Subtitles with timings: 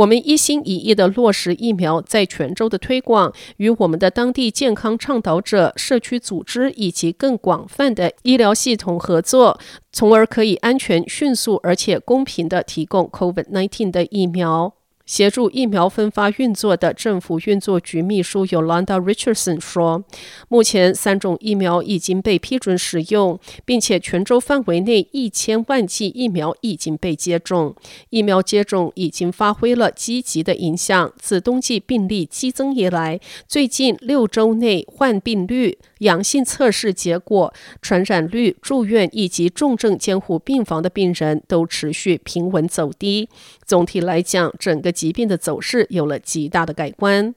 [0.00, 9.60] 我们一心一意地落实疫苗在泉州的推广，与我们的当地健康倡导者、社区组织以及更广泛的医疗系统合作，
[9.92, 14.72] 从而可以安全、迅速而且公平地提供 COVID-19 的疫苗。
[15.10, 20.04] 协助疫苗分发运作的政府运作局秘书 Yolanda Richardson 说
[20.48, 27.74] ：“目前三种疫苗已经被批准使用，并且全州范围内一千万剂疫苗已经被接种。
[28.10, 31.12] 疫苗接种已经发挥了积极的影响。
[31.18, 33.18] 自冬季病例激增以来，
[33.48, 43.28] 最近六周内患病率、阳性测试结果、传染率、住院以及重症监护病房的病人都持续平稳走低。
[43.64, 47.34] 总体来讲，整个。”疾病的走势有了极大的改观。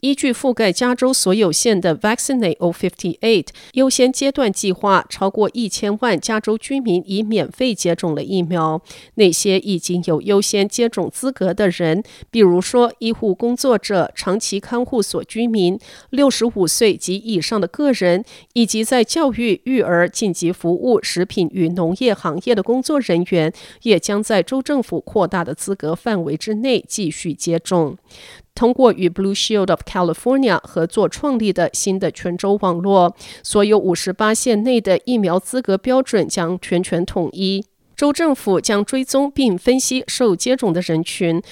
[0.00, 8.82] 依据覆盖加州所有县的 Vaccinate All 58优先阶段计划，超过一千万加州居民已免费接种了疫苗。
[9.14, 15.78] 那些已经有优先接种资格的人，比如说医护工作者、长期看护所居民、
[16.10, 18.24] 六十五岁及以上的个人，
[18.54, 23.52] 以及在教育、育儿、紧急服务、食品与农业行业的工作人员，
[23.82, 27.98] 也将在州政府扩大的资格范围之内继续接种。
[28.54, 37.64] 通过与 Blue Shield of California 合作创立的新的全州网络，所有五十八县内的疫苗资格标准将全权统一。
[37.96, 41.42] 州政府将追踪并分析受接种的人群，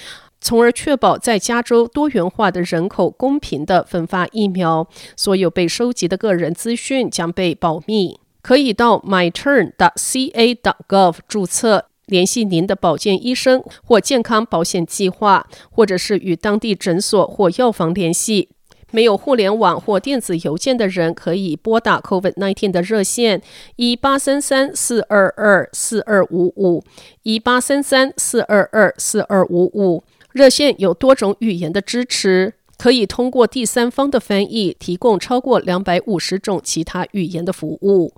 [0.41, 4.87] 从而确保在加州多元化的人口公平地分发疫苗。
[5.15, 11.88] 所有被收集的个人资讯将被保密，可以到 MyTurn.ca.gov 注册。
[12.09, 18.49] 联系您的保健医生或健康保险计划，或者是与当地诊所或药房联系。
[18.91, 23.39] 没有互联网或电子邮件的人，可以拨打 COVID-19 的热线
[23.75, 26.83] 一八三三四二二四二五五
[27.21, 30.03] 一八三三四二二四二五五。
[30.31, 38.15] 热线有多种语言的支持，可以通过第三方的翻译提供超过两百五十种其他语言的服务。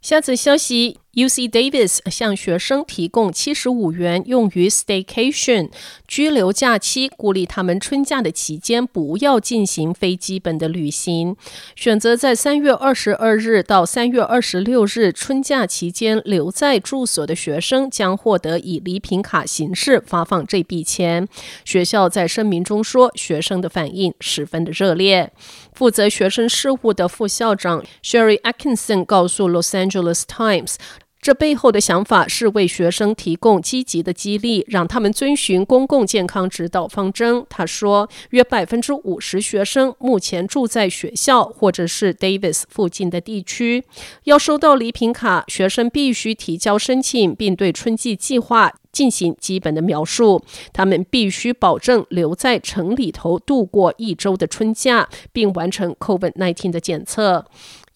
[0.00, 1.01] 下次消息。
[1.14, 5.70] UC Davis 向学生提供七十五元用于 staycation
[6.08, 11.36] 居留假期，鼓励他们春假的期间不要进行非基本的旅行。
[11.76, 21.28] 选择在三月二十二日到三月二十六日春假期间留在住所的学生将获得以礼品卡形式发放这笔钱。
[21.66, 25.30] 学校在声明中说，学生的反应十分的热烈。
[25.74, 30.76] 负责学生事务的副校长 Sherry Atkinson 告诉 Los Angeles Times。
[31.22, 37.46] 这背后的想法是为学生提供积极的激励，让他们遵循公共健康指导方针。
[37.48, 43.84] 他说，约百分之五十学生目前住在学校或者是 Davis 附近的地区。
[44.24, 50.42] 要收到礼品卡，学生必须提交申请，并对春季计划进行基本的描述。
[50.72, 57.46] 他们必须保证留在城里头度过一周的春假，并完成 COVID-19 的检测。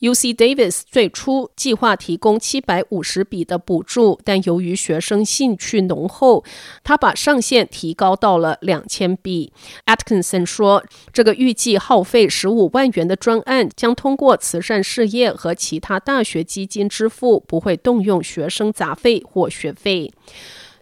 [0.01, 6.45] UC Davis 最初计划提供七百五十笔的补助，但由于学生兴趣浓厚，
[6.85, 9.53] 他把上限提高到了两千笔。
[9.87, 10.85] Atkinson 说
[11.15, 20.13] ：“这个预计耗费十五万元的专案将通过慈善事业和其他大学基金支付，不会动用学生杂费或学费。”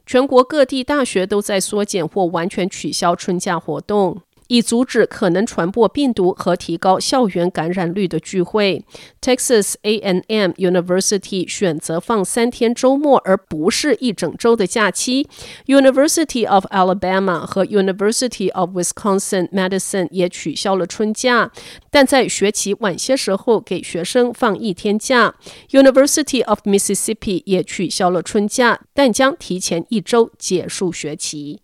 [0.06, 4.20] 全国各地大学都在缩减或完全取消春假活动。
[4.48, 8.84] 以阻止可能传播病毒和提高校园感染率的聚会。
[9.20, 15.28] Texas A&M University 选择放三天周末，而不是一整周的假期。
[15.66, 21.50] University of Alabama 和 University of Wisconsin-Madison 也取消了春假，
[21.90, 25.34] 但在学期晚些时候给学生放一天假。
[25.70, 31.60] University of Mississippi 也取消了春假，但将提前一周结束学期。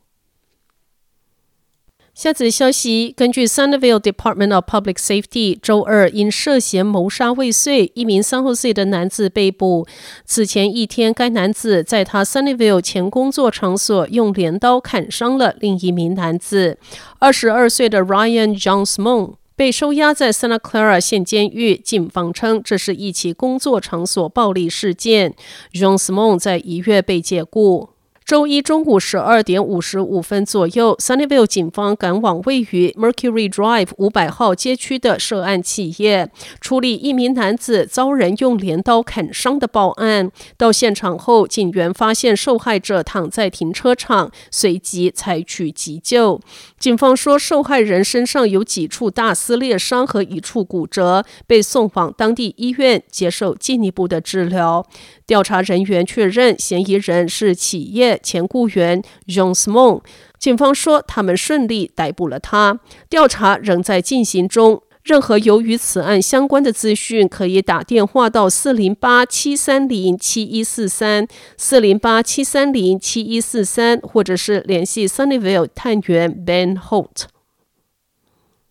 [2.12, 9.86] 下则消息，根据 Sunnyvale Department of Public Safety，周二因涉嫌谋杀未遂，一名三十岁的男子被捕。
[10.26, 16.76] 此前一天，该男子在他 Sunnyvale 前工作场所用镰刀砍伤了另一名男子。
[17.20, 21.76] 二十二岁的 Ryan Johnsmont 被收押在 Santa Clara 县监狱。
[21.76, 25.34] 警方称，这是一起工作场所暴力事件。
[25.72, 27.90] Johnsmont 在一月被解雇。
[28.24, 36.30] 周一中午十二点五十五分左右，Sunnyvale 警方赶往位于 Mercury Drive 五百号街区的涉案企业，
[36.60, 40.30] 处理一名男子遭人用镰刀砍伤的报案。
[40.56, 46.40] 到现场后，警员发现受害者躺在停车场，随即采取急救。
[46.78, 54.86] 警方说，受害人身上有几处大撕裂伤和一处骨折，被送往当地医院接受进一步的治疗。
[55.26, 60.00] 调查人员确认，嫌疑人是企业前雇员 John s m o n。
[60.38, 62.80] 警方说，他们顺利逮捕了他。
[63.08, 64.82] 调查仍在进行中。
[65.02, 71.26] 任何由于此案相关的资讯，可以打电话到四零八七三零七一四三
[71.56, 77.39] 四零八七三零七一四三，或者是联系 Sunnyvale 探员 Ben Holt。